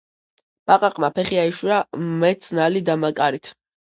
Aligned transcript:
ბაყაყმა 0.69 1.11
ფეხი 1.19 1.39
აიშვირა 1.43 1.77
მეც 2.25 2.49
ნალი 2.61 2.83
დამაკარით 2.89 3.53